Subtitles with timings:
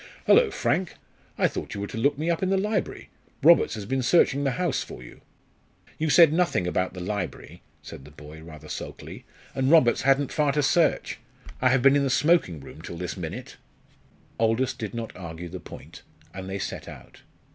[0.25, 0.95] "Hullo, Frank!
[1.37, 3.09] I thought you were to look me up in the library.
[3.43, 5.21] Roberts has been searching the house for you."
[5.99, 10.53] "You said nothing about the library," said the boy, rather sulkily, "and Roberts hadn't far
[10.53, 11.19] to search.
[11.61, 13.57] I have been in the smoking room till this minute."
[14.39, 16.01] Aldous did not argue the point,
[16.33, 17.21] and they set out.